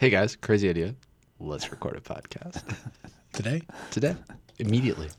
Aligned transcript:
Hey 0.00 0.08
guys, 0.08 0.34
crazy 0.34 0.66
idea. 0.70 0.94
Let's 1.38 1.70
record 1.70 1.94
a 1.94 2.00
podcast 2.00 2.62
Today? 3.34 3.60
today, 3.90 4.16
immediately. 4.58 5.10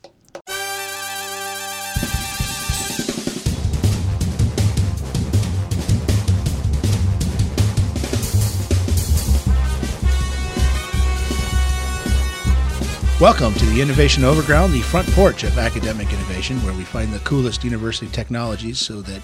Welcome 13.19 13.53
to 13.53 13.65
the 13.67 13.83
Innovation 13.83 14.23
Overground, 14.23 14.73
the 14.73 14.81
front 14.81 15.07
porch 15.11 15.43
of 15.43 15.59
academic 15.59 16.11
innovation, 16.11 16.57
where 16.63 16.73
we 16.73 16.85
find 16.85 17.13
the 17.13 17.19
coolest 17.19 17.63
university 17.63 18.07
technologies 18.07 18.79
so 18.79 19.03
that 19.03 19.21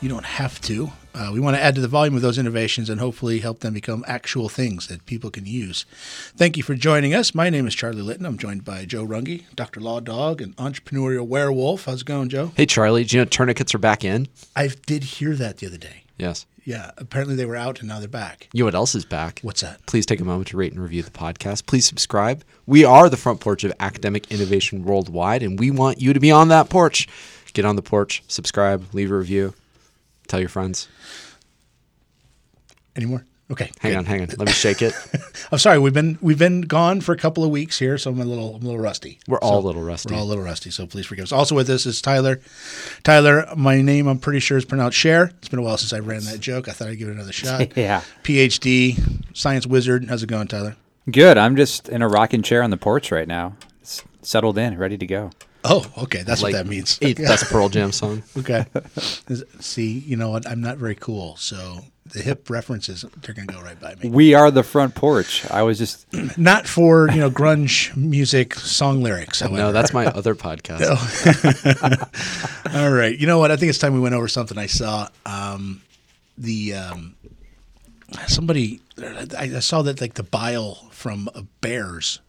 you 0.00 0.08
don't 0.08 0.24
have 0.24 0.60
to. 0.62 0.92
Uh, 1.14 1.30
we 1.32 1.40
want 1.40 1.56
to 1.56 1.62
add 1.62 1.74
to 1.74 1.80
the 1.80 1.88
volume 1.88 2.14
of 2.14 2.22
those 2.22 2.38
innovations 2.38 2.88
and 2.88 3.00
hopefully 3.00 3.40
help 3.40 3.60
them 3.60 3.74
become 3.74 4.04
actual 4.06 4.48
things 4.48 4.86
that 4.86 5.04
people 5.06 5.30
can 5.30 5.44
use. 5.44 5.84
Thank 6.36 6.56
you 6.56 6.62
for 6.62 6.76
joining 6.76 7.12
us. 7.14 7.34
My 7.34 7.50
name 7.50 7.66
is 7.66 7.74
Charlie 7.74 8.02
Litton. 8.02 8.24
I'm 8.24 8.38
joined 8.38 8.64
by 8.64 8.84
Joe 8.84 9.04
Runge, 9.04 9.42
Dr. 9.56 9.80
Law 9.80 9.98
Dog, 9.98 10.40
and 10.40 10.54
entrepreneurial 10.56 11.26
werewolf. 11.26 11.86
How's 11.86 12.02
it 12.02 12.06
going, 12.06 12.28
Joe? 12.28 12.52
Hey 12.56 12.66
Charlie, 12.66 13.02
do 13.02 13.16
you 13.16 13.22
know 13.22 13.28
tourniquets 13.28 13.74
are 13.74 13.78
back 13.78 14.04
in? 14.04 14.28
I 14.54 14.68
did 14.86 15.02
hear 15.02 15.34
that 15.34 15.58
the 15.58 15.66
other 15.66 15.78
day. 15.78 16.04
Yes. 16.16 16.46
Yeah, 16.64 16.90
apparently 16.98 17.34
they 17.34 17.46
were 17.46 17.56
out 17.56 17.80
and 17.80 17.88
now 17.88 17.98
they're 17.98 18.08
back. 18.08 18.48
You 18.52 18.60
know 18.60 18.66
what 18.66 18.74
else 18.74 18.94
is 18.94 19.04
back? 19.04 19.40
What's 19.42 19.62
that? 19.62 19.84
Please 19.86 20.06
take 20.06 20.20
a 20.20 20.24
moment 20.24 20.48
to 20.48 20.56
rate 20.56 20.72
and 20.72 20.82
review 20.82 21.02
the 21.02 21.10
podcast. 21.10 21.66
Please 21.66 21.86
subscribe. 21.86 22.44
We 22.66 22.84
are 22.84 23.08
the 23.08 23.16
front 23.16 23.40
porch 23.40 23.64
of 23.64 23.72
academic 23.80 24.30
innovation 24.30 24.84
worldwide, 24.84 25.42
and 25.42 25.58
we 25.58 25.70
want 25.70 26.00
you 26.00 26.12
to 26.12 26.20
be 26.20 26.30
on 26.30 26.48
that 26.48 26.68
porch. 26.68 27.08
Get 27.54 27.64
on 27.64 27.76
the 27.76 27.82
porch, 27.82 28.22
subscribe, 28.28 28.84
leave 28.92 29.10
a 29.10 29.16
review, 29.16 29.54
tell 30.28 30.40
your 30.40 30.48
friends. 30.48 30.88
Any 32.96 33.06
more? 33.06 33.24
Okay. 33.50 33.70
Hang 33.80 33.92
good. 33.92 33.98
on, 33.98 34.04
hang 34.04 34.20
on. 34.22 34.28
Let 34.36 34.40
me 34.46 34.52
shake 34.52 34.82
it. 34.82 34.92
I'm 35.52 35.58
sorry. 35.58 35.78
We've 35.78 35.94
been 35.94 36.18
we've 36.20 36.38
been 36.38 36.60
gone 36.62 37.00
for 37.00 37.12
a 37.12 37.16
couple 37.16 37.44
of 37.44 37.50
weeks 37.50 37.78
here, 37.78 37.96
so 37.96 38.10
I'm 38.10 38.20
a 38.20 38.24
little 38.24 38.56
I'm 38.56 38.62
a 38.62 38.64
little 38.66 38.80
rusty. 38.80 39.20
We're 39.26 39.38
all 39.38 39.60
a 39.60 39.66
little 39.66 39.82
rusty. 39.82 40.12
We're 40.12 40.18
all 40.20 40.26
a 40.26 40.28
little 40.28 40.44
rusty, 40.44 40.70
so 40.70 40.86
please 40.86 41.06
forgive 41.06 41.22
us. 41.22 41.32
Also 41.32 41.54
with 41.54 41.70
us 41.70 41.86
is 41.86 42.02
Tyler. 42.02 42.40
Tyler, 43.04 43.46
my 43.56 43.80
name 43.80 44.06
I'm 44.06 44.18
pretty 44.18 44.40
sure 44.40 44.58
is 44.58 44.66
pronounced 44.66 44.98
Share. 44.98 45.32
It's 45.38 45.48
been 45.48 45.60
a 45.60 45.62
while 45.62 45.78
since 45.78 45.94
I 45.94 46.00
ran 46.00 46.24
that 46.24 46.40
joke. 46.40 46.68
I 46.68 46.72
thought 46.72 46.88
I'd 46.88 46.98
give 46.98 47.08
it 47.08 47.12
another 47.12 47.32
shot. 47.32 47.74
Yeah. 47.74 48.02
PhD, 48.22 49.24
science 49.34 49.66
wizard. 49.66 50.06
How's 50.10 50.22
it 50.22 50.28
going, 50.28 50.48
Tyler? 50.48 50.76
Good. 51.10 51.38
I'm 51.38 51.56
just 51.56 51.88
in 51.88 52.02
a 52.02 52.08
rocking 52.08 52.42
chair 52.42 52.62
on 52.62 52.68
the 52.68 52.76
porch 52.76 53.10
right 53.10 53.26
now. 53.28 53.56
S- 53.82 54.02
settled 54.20 54.58
in, 54.58 54.76
ready 54.76 54.98
to 54.98 55.06
go. 55.06 55.30
Oh, 55.64 55.84
okay. 55.98 56.22
That's 56.22 56.42
like 56.42 56.54
what 56.54 56.64
that 56.64 56.68
means. 56.68 56.98
That's 57.02 57.42
a 57.42 57.46
Pearl 57.46 57.68
Jam 57.68 57.92
song. 57.92 58.22
Okay. 58.36 58.64
See, 59.60 59.98
you 59.98 60.16
know 60.16 60.30
what? 60.30 60.48
I'm 60.48 60.60
not 60.60 60.78
very 60.78 60.94
cool, 60.94 61.36
so 61.36 61.80
the 62.12 62.22
hip 62.22 62.48
references 62.48 63.04
they're 63.18 63.34
gonna 63.34 63.46
go 63.46 63.60
right 63.60 63.78
by 63.78 63.94
me. 63.96 64.08
We 64.08 64.34
are 64.34 64.50
the 64.50 64.62
front 64.62 64.94
porch. 64.94 65.48
I 65.50 65.62
was 65.62 65.78
just 65.78 66.06
Not 66.38 66.66
for 66.66 67.10
you 67.10 67.20
know 67.20 67.30
grunge 67.30 67.94
music 67.96 68.54
song 68.54 69.02
lyrics. 69.02 69.40
However. 69.40 69.56
No, 69.56 69.72
that's 69.72 69.92
my 69.92 70.06
other 70.18 70.34
podcast. 70.34 70.84
All 72.74 72.90
right. 72.90 73.16
You 73.16 73.26
know 73.26 73.38
what? 73.38 73.50
I 73.50 73.56
think 73.56 73.70
it's 73.70 73.78
time 73.78 73.94
we 73.94 74.00
went 74.00 74.14
over 74.14 74.28
something 74.28 74.58
I 74.58 74.66
saw. 74.66 75.08
Um, 75.26 75.82
the 76.36 76.74
um, 76.74 77.16
somebody 78.26 78.80
I, 78.98 79.26
I 79.56 79.58
saw 79.60 79.82
that 79.82 80.00
like 80.00 80.14
the 80.14 80.22
bile 80.22 80.76
from 80.90 81.28
bears 81.60 82.20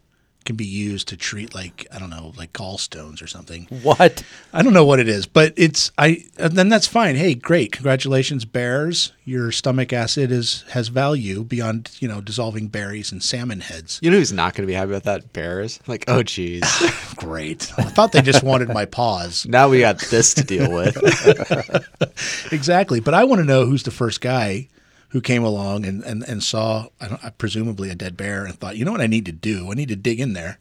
can 0.46 0.56
be 0.56 0.66
used 0.66 1.08
to 1.10 1.18
treat 1.18 1.54
like 1.54 1.86
I 1.94 2.00
don't 2.00 2.10
know 2.10 2.34
like 2.38 2.54
gallstones 2.54 3.22
or 3.22 3.28
something. 3.28 3.68
what? 3.84 4.24
I 4.54 4.62
don't 4.62 4.74
know 4.74 4.86
what 4.86 5.00
it 5.00 5.08
is, 5.08 5.26
but 5.26 5.54
it's 5.56 5.92
I. 5.98 6.24
And 6.38 6.54
then 6.54 6.70
that's 6.70 6.88
fine. 6.88 7.16
Hey, 7.16 7.36
great, 7.36 7.72
congratulations, 7.72 8.46
bears. 8.46 9.12
Your 9.26 9.52
stomach 9.52 9.94
acid 9.94 10.32
is 10.32 10.64
has 10.70 10.88
value 10.88 11.44
beyond 11.44 11.92
you 12.00 12.08
know 12.08 12.22
dissolving 12.22 12.68
berries 12.68 13.12
and 13.12 13.22
salmon 13.22 13.60
heads. 13.62 14.00
You 14.02 14.10
know 14.10 14.18
who's 14.18 14.34
not 14.34 14.56
going 14.56 14.64
to 14.64 14.72
be 14.72 14.74
happy 14.74 14.92
about 14.92 15.04
that? 15.04 15.34
Bears. 15.34 15.80
Like, 15.88 16.06
oh, 16.08 16.24
geez. 16.24 16.64
Great. 17.16 17.72
I 17.78 17.84
thought 17.84 18.12
they 18.12 18.22
just 18.22 18.44
wanted 18.44 18.70
my 18.70 18.86
paws. 18.86 19.46
now 19.50 19.70
we 19.70 19.82
got 19.82 20.00
this 20.00 20.34
to 20.36 20.44
deal 20.44 20.72
with. 20.72 20.98
Exactly. 22.52 23.00
But 23.00 23.14
I 23.14 23.24
want 23.24 23.40
to 23.40 23.46
know 23.46 23.66
who's 23.66 23.84
the 23.84 23.92
first 23.92 24.22
guy 24.22 24.68
who 25.10 25.22
came 25.22 25.44
along 25.44 25.86
and, 25.86 26.04
and, 26.04 26.24
and 26.24 26.44
saw, 26.44 26.88
I 27.02 27.08
don't, 27.08 27.38
presumably, 27.38 27.90
a 27.90 27.96
dead 27.96 28.16
bear 28.18 28.46
and 28.46 28.54
thought, 28.60 28.78
you 28.78 28.86
know 28.86 28.92
what 28.92 29.02
I 29.02 29.08
need 29.08 29.26
to 29.26 29.32
do? 29.32 29.72
I 29.72 29.74
need 29.76 29.90
to 29.90 29.96
dig 29.96 30.20
in 30.20 30.34
there, 30.34 30.60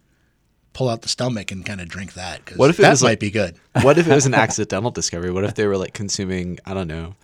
pull 0.72 0.88
out 0.88 1.02
the 1.02 1.08
stomach, 1.08 1.50
and 1.52 1.64
kind 1.66 1.80
of 1.80 1.88
drink 1.88 2.14
that. 2.14 2.44
Because 2.44 2.58
What 2.58 2.70
if 2.70 2.78
it 2.78 2.82
that 2.82 2.90
was 2.90 3.02
might 3.02 3.10
like- 3.10 3.20
be 3.20 3.30
good? 3.30 3.56
What 3.82 3.98
if 3.98 4.08
it 4.08 4.14
was 4.14 4.26
an 4.26 4.34
accidental 4.44 4.90
discovery? 4.90 5.30
What 5.30 5.44
if 5.44 5.54
they 5.54 5.66
were 5.66 5.76
like 5.76 5.92
consuming, 5.94 6.58
I 6.64 6.72
don't 6.74 6.88
know, 6.88 7.14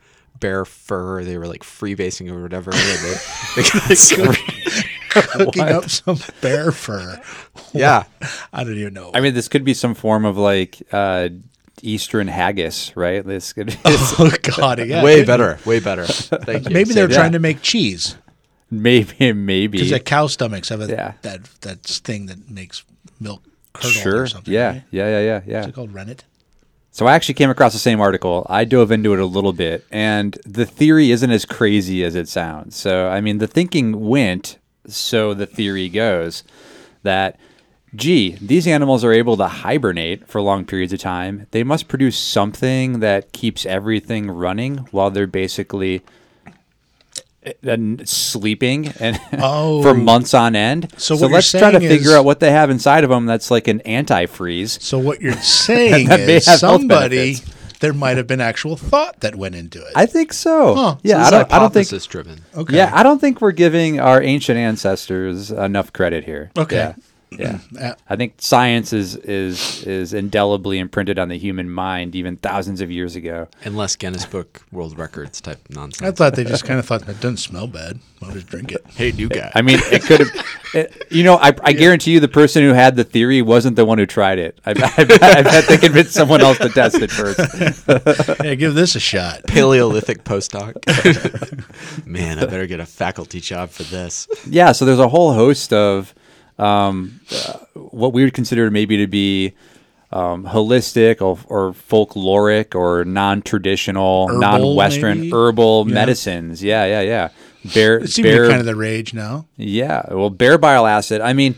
bear 0.40 0.64
fur? 0.64 1.24
They 1.24 1.38
were 1.38 1.46
like 1.46 1.62
freebasing 1.62 2.30
or 2.30 2.42
whatever. 2.42 2.70
they, 2.70 2.96
they, 3.56 4.26
like, 4.26 4.38
Cooking 5.14 5.62
up 5.62 5.88
some 5.88 6.18
bear 6.40 6.72
fur. 6.72 7.20
yeah. 7.72 8.04
I 8.52 8.64
don't 8.64 8.76
even 8.76 8.94
know. 8.94 9.12
I 9.14 9.20
mean, 9.20 9.32
this 9.34 9.46
could 9.48 9.64
be 9.64 9.72
some 9.74 9.94
form 9.94 10.24
of 10.24 10.36
like 10.36 10.82
uh, 10.92 11.28
Eastern 11.82 12.28
haggis, 12.28 12.92
right? 12.96 13.24
This 13.24 13.52
could. 13.52 13.68
Be, 13.68 13.76
oh, 13.84 14.30
God. 14.56 14.86
Yeah. 14.86 15.02
way 15.02 15.24
better. 15.24 15.58
Way 15.64 15.80
better. 15.80 16.04
Thank 16.06 16.68
you. 16.68 16.74
Maybe 16.74 16.92
they're 16.94 17.08
Save 17.08 17.16
trying 17.16 17.32
to 17.32 17.38
make 17.38 17.62
cheese 17.62 18.16
maybe, 18.70 19.32
maybe. 19.32 19.78
because 19.78 19.92
like 19.92 20.04
cow 20.04 20.26
stomachs 20.26 20.68
have 20.68 20.80
a, 20.80 20.86
Yeah. 20.86 21.12
that, 21.22 21.44
that 21.62 21.82
thing 21.82 22.26
that 22.26 22.50
makes 22.50 22.84
milk 23.20 23.42
curdle 23.72 23.90
Sure. 23.90 24.22
or 24.22 24.26
something. 24.26 24.52
Yeah. 24.52 24.68
right? 24.68 24.82
Yeah. 24.90 25.08
Yeah. 25.08 25.20
Yeah. 25.20 25.40
Yeah. 25.46 25.60
Is 25.60 25.66
it 25.66 25.74
called 25.74 25.92
rennet? 25.94 26.24
So 26.90 27.06
I 27.06 27.14
actually 27.14 27.34
came 27.34 27.50
across 27.50 27.72
the 27.72 27.80
same 27.80 28.00
article. 28.00 28.46
I 28.48 28.64
dove 28.64 28.92
into 28.92 29.12
it 29.14 29.18
a 29.18 29.26
little 29.26 29.52
bit, 29.52 29.84
and 29.90 30.38
the 30.46 30.64
theory 30.64 31.10
isn't 31.10 31.30
as 31.30 31.44
crazy 31.44 32.04
as 32.04 32.14
it 32.14 32.28
sounds. 32.28 32.76
So, 32.76 33.08
I 33.08 33.20
mean, 33.20 33.38
the 33.38 33.48
thinking 33.48 34.06
went, 34.08 34.58
so 34.86 35.34
the 35.34 35.44
theory 35.46 35.88
goes, 35.88 36.44
that, 37.02 37.36
gee, 37.94 38.36
these 38.40 38.66
animals 38.66 39.04
are 39.04 39.12
able 39.12 39.36
to 39.36 39.46
hibernate 39.46 40.26
for 40.28 40.40
long 40.40 40.64
periods 40.64 40.92
of 40.92 40.98
time. 41.00 41.46
They 41.52 41.62
must 41.64 41.88
produce 41.88 42.16
something 42.18 43.00
that 43.00 43.32
keeps 43.32 43.64
everything 43.66 44.30
running 44.30 44.78
while 44.90 45.10
they're 45.10 45.26
basically 45.26 46.02
uh, 47.66 47.76
sleeping 48.04 48.88
and 49.00 49.20
Oh. 49.34 49.82
for 49.82 49.94
months 49.94 50.32
on 50.34 50.56
end. 50.56 50.92
So 50.96 51.14
what 51.14 51.20
you're 51.22 51.30
let's 51.30 51.50
try 51.50 51.70
to 51.70 51.78
saying 51.78 51.90
figure 51.90 52.16
out 52.16 52.24
what 52.24 52.40
they 52.40 52.50
have 52.50 52.70
inside 52.70 53.04
of 53.04 53.10
them 53.10 53.26
that's 53.26 53.50
like 53.50 53.68
an 53.68 53.80
antifreeze. 53.80 54.80
So 54.80 54.98
what 54.98 55.20
you're 55.20 55.32
saying 55.42 56.08
That 56.08 56.20
may 56.20 56.36
is 56.36 56.46
have 56.46 56.58
somebody 56.58 57.36
there 57.80 57.92
might 57.92 58.16
have 58.16 58.26
been 58.26 58.40
actual 58.40 58.76
thought 58.76 59.20
that 59.20 59.34
went 59.36 59.54
into 59.56 59.78
it. 59.84 59.92
I 59.94 60.06
think 60.06 60.32
so. 60.32 60.74
Huh. 60.74 60.96
Yeah, 61.02 61.18
This 61.18 61.26
I 61.26 61.30
don't. 61.30 61.52
I 61.52 61.58
don't 61.58 61.72
think. 61.74 61.86
hypothesis 61.88 62.06
driven. 62.06 62.40
okay. 62.56 62.76
Yeah, 62.76 62.90
I 62.94 63.02
don't 63.02 63.18
think 63.20 63.42
we're 63.42 63.52
giving 63.52 64.00
our 64.00 64.22
ancient 64.22 64.56
ancestors 64.56 65.50
enough 65.50 65.92
credit 65.92 66.24
here. 66.24 66.50
Okay. 66.56 66.76
Yeah. 66.76 66.94
Yeah. 67.38 67.58
Uh, 67.84 67.92
I 68.08 68.14
think 68.16 68.34
science 68.38 68.92
is 68.92 69.16
is 69.16 69.84
is 69.84 70.14
indelibly 70.14 70.78
imprinted 70.78 71.18
on 71.18 71.28
the 71.28 71.36
human 71.36 71.68
mind 71.68 72.14
even 72.14 72.36
thousands 72.36 72.80
of 72.80 72.90
years 72.90 73.16
ago. 73.16 73.48
Unless 73.64 73.96
Guinness 73.96 74.24
Book 74.26 74.62
World 74.70 74.96
Records 74.96 75.40
type 75.40 75.58
nonsense. 75.70 76.08
I 76.08 76.12
thought 76.12 76.36
they 76.36 76.44
just 76.44 76.64
kind 76.64 76.78
of 76.78 76.86
thought 76.86 77.04
that 77.06 77.20
doesn't 77.20 77.38
smell 77.38 77.66
bad. 77.66 77.98
I'll 78.22 78.30
just 78.32 78.46
drink 78.46 78.70
it. 78.72 78.86
hey, 78.94 79.10
new 79.12 79.28
guy. 79.28 79.50
I 79.54 79.60
mean, 79.62 79.80
it 79.82 80.02
could 80.02 80.20
have. 80.20 80.30
You 81.08 81.22
know, 81.22 81.36
I, 81.36 81.52
I 81.62 81.72
guarantee 81.72 82.10
you, 82.14 82.18
the 82.18 82.26
person 82.26 82.64
who 82.64 82.72
had 82.72 82.96
the 82.96 83.04
theory 83.04 83.42
wasn't 83.42 83.76
the 83.76 83.84
one 83.84 83.96
who 83.98 84.06
tried 84.06 84.40
it. 84.40 84.58
I, 84.66 84.72
bet- 84.74 84.98
I, 84.98 85.04
bet, 85.04 85.22
I 85.22 85.42
bet 85.42 85.68
they 85.68 85.76
convinced 85.86 86.14
someone 86.14 86.40
else 86.40 86.58
to 86.58 86.68
test 86.68 86.96
it 87.00 87.12
first. 87.12 87.38
Hey, 88.42 88.56
give 88.56 88.74
this 88.74 88.96
a 88.96 89.00
shot. 89.00 89.44
Paleolithic 89.46 90.24
postdoc. 90.24 90.74
Man, 92.04 92.40
I 92.40 92.46
better 92.46 92.66
get 92.66 92.80
a 92.80 92.86
faculty 92.86 93.38
job 93.38 93.70
for 93.70 93.84
this. 93.84 94.26
yeah, 94.48 94.72
so 94.72 94.84
there's 94.84 94.98
a 94.98 95.06
whole 95.08 95.32
host 95.32 95.72
of 95.72 96.12
um, 96.58 97.20
uh, 97.32 97.58
what 97.74 98.12
we 98.12 98.24
would 98.24 98.34
consider 98.34 98.70
maybe 98.70 98.96
to 98.98 99.06
be 99.06 99.52
um, 100.12 100.44
holistic 100.44 101.20
or, 101.20 101.38
or 101.48 101.72
folkloric 101.72 102.74
or 102.74 103.04
non-traditional, 103.04 104.28
Herbal, 104.28 104.40
non-Western 104.40 105.18
maybe? 105.22 105.30
herbal 105.32 105.86
Yeah. 105.88 105.94
medicines. 105.94 106.62
Yeah, 106.62 106.84
yeah, 106.86 107.00
yeah. 107.00 107.28
Bear, 107.74 107.98
It 107.98 108.10
seems 108.10 108.26
bear, 108.28 108.42
be 108.44 108.48
kind 108.48 108.60
of 108.60 108.66
the 108.66 108.76
rage 108.76 109.14
now. 109.14 109.46
yeah. 109.56 110.02
Well, 110.10 110.30
bear 110.30 110.58
bile 110.58 110.86
acid. 110.86 111.20
I 111.20 111.32
mean, 111.32 111.56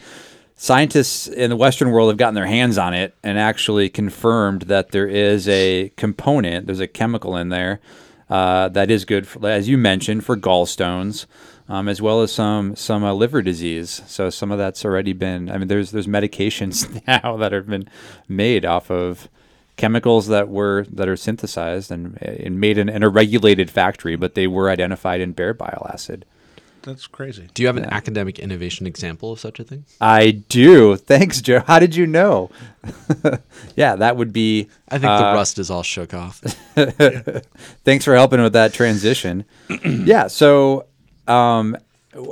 scientists 0.55 1.27
in 1.27 1.51
the 1.51 1.57
Western 1.57 1.91
world 1.91 2.09
have 2.09 2.17
gotten 2.17 2.35
their 2.35 2.47
hands 2.47 2.79
on 2.79 2.95
it 2.95 3.15
and 3.23 3.39
actually 3.39 3.89
confirmed 3.91 4.63
that 4.63 4.91
there 4.93 5.07
is 5.09 5.49
a 5.49 5.93
component, 5.97 6.67
there's 6.67 6.81
a 6.81 6.87
chemical 6.87 7.37
in 7.37 7.49
there 7.51 7.81
uh, 8.29 8.69
that 8.71 8.91
is 8.91 9.05
good, 9.05 9.27
for, 9.27 9.49
as 9.49 9.69
you 9.69 9.79
mentioned, 9.79 10.25
for 10.25 10.37
gallstones, 10.37 11.27
um, 11.69 11.89
as 11.89 12.03
well 12.03 12.23
as 12.23 12.33
some 12.33 12.77
some 12.77 13.05
uh, 13.05 13.13
liver 13.13 13.43
disease. 13.43 14.03
So 14.07 14.31
some 14.31 14.51
of 14.51 14.59
that's 14.59 14.85
already 14.85 15.13
been. 15.13 15.51
I 15.51 15.59
mean, 15.59 15.69
there's 15.69 15.91
there's 15.91 16.07
medications 16.07 17.03
now 17.07 17.37
that 17.37 17.53
have 17.53 17.67
been 17.67 17.89
made 18.29 18.65
off 18.65 18.91
of 18.91 19.29
chemicals 19.77 20.27
that 20.29 20.49
were 20.49 20.87
that 20.91 21.09
are 21.09 21.17
synthesized 21.17 21.91
and, 21.91 22.21
and 22.23 22.61
made 22.61 22.79
in, 22.79 22.89
in 22.89 23.03
a 23.03 23.09
regulated 23.09 23.71
factory, 23.71 24.17
but 24.17 24.35
they 24.35 24.47
were 24.47 24.71
identified 24.71 25.21
in 25.21 25.33
bear 25.33 25.55
bile 25.55 25.87
acid. 25.93 26.25
That's 26.87 27.09
crazy. 27.09 27.49
Do 27.53 27.65
you 27.65 27.67
have 27.67 27.77
an 27.77 27.87
academic 27.87 28.39
innovation 28.39 28.87
example 28.87 29.33
of 29.33 29.41
such 29.41 29.59
a 29.59 29.65
thing? 29.65 29.85
I 30.01 30.31
do. 30.31 30.95
Thanks, 31.13 31.41
Joe. 31.41 31.65
How 31.67 31.81
did 31.81 31.97
you 31.97 32.07
know? 32.07 32.49
yeah, 33.77 33.97
that 33.97 34.17
would 34.17 34.33
be. 34.33 34.69
I 34.89 34.93
think 34.99 35.03
the 35.03 35.27
uh, 35.27 35.35
rust 35.35 35.59
is 35.59 35.69
all 35.69 35.83
shook 35.83 36.15
off. 36.15 36.39
Thanks 37.85 38.05
for 38.05 38.15
helping 38.15 38.41
with 38.41 38.53
that 38.53 38.73
transition. 38.73 39.45
yeah. 39.85 40.29
So, 40.29 40.87
um, 41.27 41.77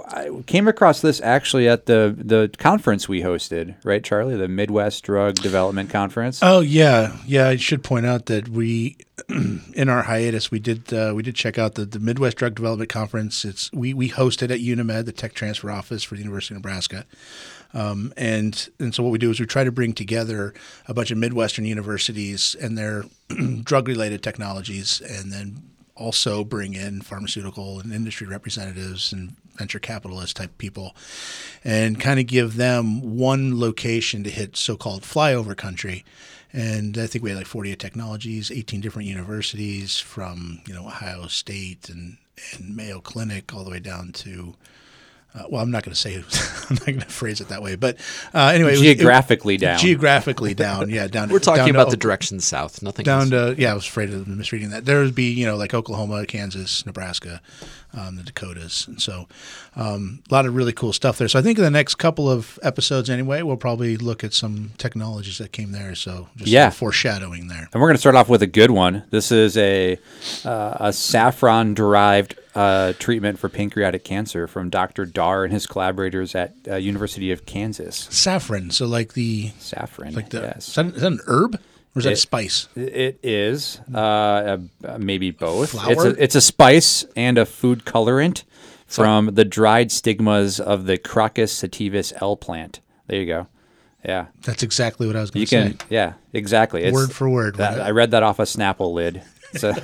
I 0.09 0.43
came 0.47 0.69
across 0.69 1.01
this 1.01 1.21
actually 1.21 1.69
at 1.69 1.87
the 1.87 2.15
the 2.17 2.51
conference 2.59 3.09
we 3.09 3.23
hosted, 3.23 3.75
right, 3.85 4.03
Charlie? 4.03 4.37
The 4.37 4.49
Midwest 4.49 5.05
Drug 5.05 5.35
Development 5.37 5.91
Conference. 5.91 6.41
Oh 6.43 6.61
yeah, 6.61 7.17
yeah. 7.27 7.49
I 7.49 7.57
should 7.57 7.83
point 7.83 8.07
out 8.07 8.27
that 8.27 8.49
we, 8.49 8.97
in 9.29 9.89
our 9.89 10.03
hiatus, 10.03 10.51
we 10.51 10.59
did 10.59 10.93
uh, 10.93 11.13
we 11.15 11.23
did 11.23 11.35
check 11.35 11.59
out 11.59 11.75
the, 11.75 11.85
the 11.85 11.99
Midwest 11.99 12.37
Drug 12.37 12.55
Development 12.55 12.89
Conference. 12.89 13.45
It's 13.45 13.73
we 13.73 13.95
we 13.95 14.11
hosted 14.11 14.51
at 14.51 14.61
UNeMed, 14.61 15.05
the 15.05 15.13
tech 15.13 15.35
transfer 15.35 15.71
office 15.71 16.03
for 16.03 16.15
the 16.15 16.21
University 16.21 16.55
of 16.55 16.59
Nebraska. 16.59 17.05
Um, 17.73 18.13
and 18.17 18.69
and 18.79 18.95
so 18.95 19.03
what 19.03 19.11
we 19.11 19.19
do 19.19 19.31
is 19.31 19.41
we 19.41 19.47
try 19.47 19.65
to 19.65 19.73
bring 19.73 19.93
together 19.93 20.55
a 20.87 20.95
bunch 20.95 21.11
of 21.11 21.19
Midwestern 21.19 21.65
universities 21.65 22.55
and 22.61 22.79
their 22.79 23.05
drug 23.63 23.89
related 23.89 24.23
technologies, 24.23 25.01
and 25.01 25.33
then 25.33 25.63
also 25.97 26.45
bring 26.45 26.75
in 26.75 27.01
pharmaceutical 27.01 27.81
and 27.81 27.93
industry 27.93 28.27
representatives 28.27 29.13
and 29.13 29.37
venture 29.57 29.79
capitalist 29.79 30.37
type 30.37 30.57
people 30.59 30.95
and 31.63 32.01
kind 32.01 32.21
of 32.21 32.27
give 32.27 32.57
them 32.57 33.17
one 33.17 33.59
location 33.59 34.25
to 34.25 34.31
hit 34.31 34.57
so-called 34.57 35.03
flyover 35.03 35.57
country. 35.57 36.05
And 36.53 36.97
I 36.99 37.07
think 37.07 37.25
we 37.25 37.31
had 37.31 37.39
like 37.39 37.47
48 37.47 37.79
technologies, 37.79 38.51
18 38.51 38.81
different 38.81 39.09
universities 39.09 39.99
from 39.99 40.61
you 40.67 40.75
know 40.75 40.87
Ohio 40.87 41.27
State 41.27 41.89
and, 41.89 42.19
and 42.53 42.77
Mayo 42.77 43.01
Clinic 43.01 43.53
all 43.53 43.65
the 43.65 43.71
way 43.71 43.81
down 43.81 44.13
to 44.13 44.55
uh, 45.35 45.45
well, 45.49 45.61
I'm 45.63 45.71
not 45.71 45.83
going 45.83 45.95
to 45.95 46.01
say, 46.01 46.15
I'm 46.71 46.75
not 46.77 46.87
going 46.87 47.01
to 47.01 47.07
phrase 47.07 47.41
it 47.41 47.49
that 47.49 47.63
way, 47.63 47.75
but 47.77 47.97
uh, 48.33 48.53
anyway, 48.55 48.71
it 48.71 48.79
was- 48.79 48.83
it- 48.83 48.99
Geographically 48.99 49.57
down. 49.57 49.79
geogratically 49.79 50.55
down, 50.55 50.91
yeah, 50.91 51.07
down. 51.09 51.29
We're 51.31 51.39
talking 51.41 51.59
down 51.65 51.75
to 51.75 51.81
about 51.81 51.91
the 51.91 51.97
direction 51.97 52.39
south, 52.41 52.83
nothing 52.83 53.05
down 53.05 53.33
else. 53.33 53.57
to 53.57 53.61
yeah. 53.61 53.73
I 53.73 53.75
was 53.75 53.87
afraid 53.87 54.11
of 54.11 54.29
misreading 54.29 54.71
that. 54.71 54.85
There 54.85 55.01
would 55.01 55.15
be 55.15 55.33
you 55.33 55.45
know 55.47 55.57
like 55.57 55.75
Oklahoma, 55.75 56.25
Kansas, 56.27 56.87
Nebraska, 56.87 57.41
um, 57.93 58.17
the 58.17 58.23
Dakotas, 58.23 58.87
and 58.87 59.01
so 59.03 59.27
um, 59.77 60.23
a 60.31 60.35
lot 60.35 60.47
of 60.47 60.55
really 60.55 60.73
cool 60.73 60.93
stuff 60.93 61.19
there. 61.19 61.27
So 61.29 61.39
I 61.39 61.43
think 61.43 61.59
in 61.59 61.65
the 61.65 61.71
next 61.71 61.97
couple 61.97 62.31
of 62.31 62.59
episodes, 62.63 63.11
anyway, 63.11 63.43
we'll 63.43 63.57
probably 63.57 63.97
look 63.97 64.23
at 64.23 64.33
some 64.35 64.71
technologies 64.79 65.39
that 65.39 65.51
came 65.53 65.73
there. 65.73 65.95
So 65.97 66.29
just 66.37 66.51
Yeah. 66.51 66.71
foreshadowing 66.71 67.49
there. 67.49 67.69
And 67.73 67.81
we're 67.83 67.89
going 67.89 67.97
to 67.97 68.01
start 68.01 68.15
off 68.15 68.29
with 68.29 68.43
a 68.43 68.47
good 68.47 68.71
one. 68.71 69.03
This 69.11 69.33
is 69.33 69.57
a 69.57 69.99
uh, 70.45 70.77
a 70.81 70.93
saffron 70.93 71.75
derived 71.75 72.37
uh, 72.55 72.93
treatment 72.99 73.39
for 73.39 73.49
pancreatic 73.49 74.05
cancer 74.05 74.47
from 74.47 74.71
Dr. 74.71 75.07
Dhar 75.07 75.45
and 75.45 75.53
his 75.53 75.67
collaborators 75.67 76.35
at 76.35 76.55
uh, 76.69 76.77
University 76.77 77.33
of 77.33 77.47
Kansas. 77.47 78.09
Saffron. 78.11 78.71
So 78.71 78.87
like 78.87 79.15
the 79.15 79.51
Saffron, 79.59 80.15
like 80.15 80.31
the 80.31 80.41
yes. 80.41 80.69
is, 80.69 80.75
that, 80.75 80.87
is 80.87 81.03
that 81.03 81.13
an 81.13 81.21
herb 81.27 81.61
or 81.95 81.99
is 81.99 82.05
that 82.05 82.13
a 82.13 82.17
spice? 82.17 82.69
It 82.77 83.19
is 83.23 83.81
uh, 83.93 84.59
uh, 84.85 84.99
maybe 84.99 85.31
both. 85.31 85.75
It's 85.75 85.83
Flour? 85.83 86.09
a, 86.09 86.11
it's 86.11 86.35
a 86.35 86.41
spice 86.41 87.05
and 87.17 87.39
a 87.39 87.47
food 87.47 87.85
colorant 87.85 88.45
from 88.87 89.35
the 89.35 89.45
dried 89.45 89.91
stigmas 89.91 90.61
of 90.61 90.87
the 90.87 90.99
Crocus 90.99 91.63
sativus 91.63 92.13
L 92.21 92.37
plant. 92.37 92.81
There 93.07 93.19
you 93.19 93.27
go. 93.27 93.49
Yeah, 94.05 94.27
That's 94.43 94.63
exactly 94.63 95.07
what 95.07 95.17
I 95.17 95.21
was 95.21 95.31
going 95.31 95.47
to 95.47 95.49
say. 95.49 95.69
can. 95.71 95.79
Yeah, 95.89 96.13
exactly. 96.35 96.81
It's- 96.81 96.93
Word 96.93 97.11
for 97.11 97.29
word. 97.29 97.57
That, 97.57 97.81
I 97.81 97.91
read 97.91 98.11
that 98.11 98.23
off 98.23 98.39
a 98.39 98.43
Snapple 98.43 98.93
lid. 98.93 99.23
So, 99.55 99.73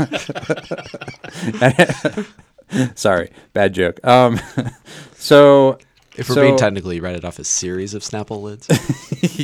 sorry, 2.94 3.30
bad 3.52 3.72
joke. 3.74 4.04
Um, 4.06 4.38
so 5.14 5.78
If 6.16 6.28
we're 6.28 6.34
so- 6.36 6.42
being 6.42 6.56
technical, 6.56 6.92
you 6.92 7.02
read 7.02 7.16
it 7.16 7.24
off 7.24 7.38
a 7.38 7.44
series 7.44 7.94
of 7.94 8.02
Snapple 8.02 8.42
lids. 8.42 8.68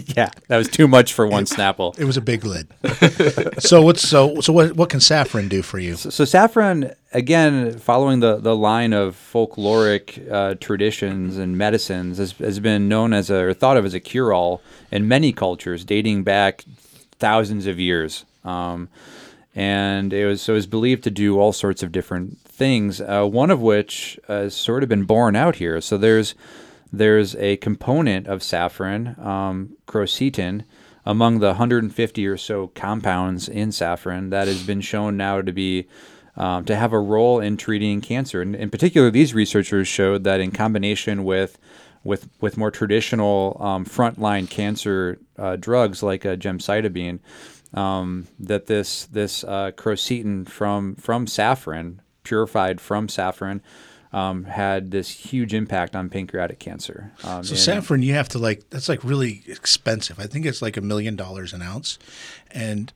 yeah, 0.17 0.31
that 0.49 0.56
was 0.56 0.69
too 0.69 0.88
much 0.88 1.12
for 1.12 1.26
one 1.26 1.44
Snapple. 1.44 1.99
It 1.99 2.05
was 2.05 2.17
a 2.17 2.20
big 2.20 2.44
lid. 2.44 2.69
so 3.61 3.82
what's 3.82 4.06
so 4.06 4.40
so 4.40 4.52
what 4.52 4.75
what 4.76 4.88
can 4.90 5.00
saffron 5.00 5.49
do 5.49 5.62
for 5.62 5.78
you? 5.78 5.96
So 5.96 6.25
saffron, 6.25 6.93
again, 7.12 7.78
following 7.78 8.20
the, 8.20 8.37
the 8.37 8.56
line 8.56 8.93
of 8.93 9.14
folkloric 9.17 10.31
uh, 10.31 10.55
traditions 10.61 11.37
and 11.37 11.56
medicines, 11.58 12.19
has, 12.19 12.32
has 12.32 12.61
been 12.61 12.88
known 12.88 13.12
as 13.12 13.31
a 13.31 13.37
or 13.44 13.55
thought 13.55 13.76
of 13.76 13.84
as 13.84 13.94
a 13.94 14.00
cure 14.00 14.32
all 14.32 14.62
in 14.90 15.06
many 15.08 15.32
cultures, 15.32 15.84
dating 15.84 16.23
back 16.25 16.64
thousands 17.19 17.67
of 17.67 17.78
years. 17.81 18.25
Um, 18.44 18.88
and 19.55 20.12
it 20.12 20.26
was 20.26 20.43
so 20.43 20.52
it 20.52 20.56
was 20.56 20.67
believed 20.67 21.02
to 21.05 21.11
do 21.11 21.38
all 21.40 21.52
sorts 21.52 21.82
of 21.82 21.90
different 21.90 22.38
things. 22.56 23.00
Uh, 23.00 23.25
one 23.25 23.50
of 23.50 23.61
which 23.61 24.19
uh, 24.29 24.43
has 24.43 24.56
sort 24.56 24.82
of 24.82 24.88
been 24.88 25.05
borne 25.05 25.37
out 25.37 25.56
here. 25.56 25.81
So 25.81 25.99
there's 25.99 26.35
there's 26.93 27.35
a 27.37 27.56
component 27.58 28.26
of 28.26 28.43
saffron, 28.43 29.17
um, 29.20 29.76
crocetin, 29.87 30.64
among 31.05 31.41
the 31.41 31.49
150 31.49 32.26
or 32.26 32.37
so 32.37 32.69
compounds 32.69 33.49
in 33.49 33.73
saffron 33.73 34.31
that 34.31 34.49
has 34.49 34.62
been 34.62 34.81
shown 34.81 35.17
now 35.17 35.43
to 35.43 35.53
be 35.53 35.87
um, 36.37 36.64
to 36.64 36.76
have 36.76 36.93
a 36.93 37.00
role 37.00 37.41
in 37.41 37.56
treating 37.56 38.00
cancer. 38.00 38.43
And 38.43 38.55
in 38.55 38.70
particular, 38.70 39.11
these 39.11 39.35
researchers 39.35 39.88
showed 39.88 40.25
that 40.25 40.41
in 40.41 40.50
combination 40.50 41.25
with 41.25 41.59
with 42.05 42.29
with 42.41 42.56
more 42.56 42.70
traditional 42.70 43.56
um, 43.61 43.85
frontline 43.85 44.49
cancer 44.49 45.19
uh, 45.38 45.56
drugs 45.56 46.02
like 46.02 46.25
uh, 46.25 46.37
gemcitabine, 46.37 47.19
um, 47.75 48.26
that 48.38 48.67
this 48.67 49.06
this 49.06 49.44
uh, 49.44 49.73
crocetin 49.76 50.49
from 50.49 50.94
from 50.97 51.26
saffron, 51.26 52.00
purified 52.26 52.81
from 52.81 53.08
saffron, 53.08 53.62
um, 54.12 54.44
had 54.44 54.90
this 54.90 55.08
huge 55.11 55.55
impact 55.55 55.94
on 55.94 56.08
pancreatic 56.11 56.58
cancer. 56.58 57.12
Um, 57.25 57.44
So 57.44 57.55
saffron, 57.55 58.02
you 58.02 58.14
have 58.14 58.28
to 58.31 58.38
like 58.38 58.69
that's 58.70 58.88
like 58.88 59.02
really 59.05 59.43
expensive. 59.46 60.19
I 60.19 60.26
think 60.26 60.44
it's 60.46 60.61
like 60.61 60.76
a 60.76 60.81
million 60.82 61.17
dollars 61.17 61.52
an 61.52 61.62
ounce, 61.62 61.99
and 62.50 62.93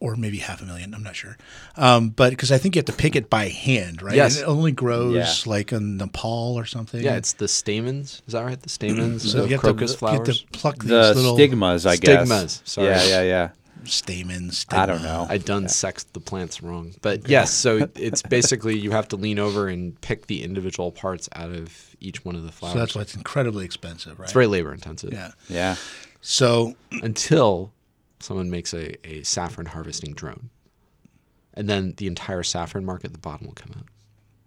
or 0.00 0.16
maybe 0.16 0.38
half 0.38 0.60
a 0.60 0.64
million. 0.64 0.92
I'm 0.94 1.04
not 1.04 1.14
sure, 1.14 1.36
um, 1.76 2.08
but 2.10 2.30
because 2.30 2.50
I 2.50 2.58
think 2.58 2.74
you 2.74 2.80
have 2.80 2.86
to 2.86 2.92
pick 3.04 3.14
it 3.14 3.30
by 3.30 3.48
hand, 3.48 4.02
right? 4.02 4.16
Yes. 4.16 4.34
And 4.36 4.42
it 4.44 4.48
only 4.48 4.72
grows 4.72 5.14
Yeah. 5.14 5.52
like 5.54 5.72
in 5.72 5.96
Nepal 5.98 6.54
or 6.58 6.64
something. 6.64 7.00
yeah, 7.02 7.16
it's 7.16 7.34
the 7.34 7.46
stamens. 7.46 8.22
Is 8.26 8.32
that 8.32 8.44
right? 8.44 8.60
The 8.60 8.68
stamens 8.70 9.30
so 9.32 9.44
of 9.44 9.50
you 9.50 9.54
have, 9.56 9.60
crocus 9.60 9.94
to, 9.94 10.06
you 10.06 10.12
have 10.12 10.24
to 10.24 10.34
pluck 10.52 10.78
these 10.82 10.90
the 10.90 11.14
little 11.14 11.36
stigmas, 11.36 11.86
I 11.86 11.96
guess. 11.96 12.16
Stigmas, 12.26 12.62
sorry. 12.64 12.88
Yeah, 12.88 13.04
yeah, 13.04 13.22
yeah. 13.22 13.48
Stamens. 13.84 14.66
I 14.70 14.86
don't 14.86 15.02
know. 15.02 15.26
I 15.28 15.38
done 15.38 15.68
sexed 15.68 16.12
the 16.14 16.20
plants 16.20 16.62
wrong, 16.62 16.94
but 17.02 17.28
yes. 17.28 17.52
So 17.52 17.88
it's 17.94 18.22
basically 18.36 18.78
you 18.78 18.90
have 18.90 19.08
to 19.08 19.16
lean 19.16 19.38
over 19.38 19.68
and 19.68 19.98
pick 20.00 20.26
the 20.26 20.42
individual 20.42 20.92
parts 20.92 21.28
out 21.34 21.50
of 21.50 21.96
each 22.00 22.24
one 22.24 22.36
of 22.36 22.44
the 22.44 22.52
flowers. 22.52 22.74
So 22.74 22.78
that's 22.78 22.94
why 22.94 23.02
it's 23.02 23.14
incredibly 23.14 23.64
expensive, 23.64 24.18
right? 24.18 24.24
it's 24.24 24.32
very 24.32 24.46
labor 24.46 24.72
intensive. 24.72 25.12
yeah. 25.12 25.32
Yeah. 25.48 25.76
So 26.20 26.74
Until 27.02 27.72
someone 28.20 28.50
makes 28.50 28.74
a, 28.74 28.96
a 29.08 29.22
saffron 29.22 29.66
harvesting 29.66 30.12
drone, 30.14 30.50
and 31.54 31.68
then 31.68 31.94
the 31.96 32.06
entire 32.06 32.42
saffron 32.42 32.84
market 32.84 33.06
at 33.06 33.12
the 33.12 33.18
bottom 33.18 33.46
will 33.46 33.54
come 33.54 33.72
out. 33.76 33.86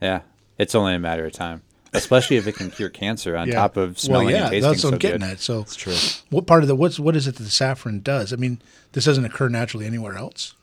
Yeah. 0.01 0.21
It's 0.57 0.75
only 0.75 0.93
a 0.93 0.99
matter 0.99 1.25
of 1.25 1.31
time. 1.31 1.63
Especially 1.93 2.37
if 2.37 2.47
it 2.47 2.55
can 2.55 2.71
cure 2.71 2.89
cancer 2.89 3.35
on 3.35 3.47
yeah. 3.47 3.55
top 3.55 3.75
of 3.75 3.99
smelling 3.99 4.27
well, 4.27 4.35
yeah, 4.35 4.43
and 4.43 4.51
tasting 4.51 4.71
that's 4.71 4.83
what 4.83 4.89
so 4.89 4.93
I'm 4.93 4.99
getting 4.99 5.19
good. 5.21 5.29
at. 5.29 5.39
So 5.39 5.59
It's 5.61 5.75
true. 5.75 5.95
what 6.29 6.47
part 6.47 6.63
of 6.63 6.67
the 6.67 6.75
what's 6.75 6.99
what 6.99 7.15
is 7.15 7.27
it 7.27 7.35
that 7.35 7.43
the 7.43 7.49
saffron 7.49 7.99
does? 7.99 8.31
I 8.31 8.37
mean, 8.37 8.61
this 8.93 9.05
doesn't 9.05 9.25
occur 9.25 9.49
naturally 9.49 9.85
anywhere 9.85 10.15
else. 10.15 10.53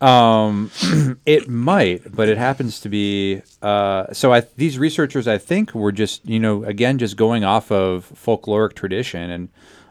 Um, 0.00 0.70
it 1.26 1.48
might, 1.48 2.14
but 2.14 2.28
it 2.28 2.38
happens 2.38 2.80
to 2.80 2.88
be. 2.88 3.42
Uh, 3.60 4.12
so 4.12 4.32
I, 4.32 4.40
these 4.56 4.78
researchers, 4.78 5.28
I 5.28 5.38
think, 5.38 5.74
were 5.74 5.92
just 5.92 6.26
you 6.26 6.40
know 6.40 6.64
again 6.64 6.98
just 6.98 7.16
going 7.16 7.44
off 7.44 7.70
of 7.70 8.10
folkloric 8.14 8.74
tradition 8.74 9.30
and 9.30 9.48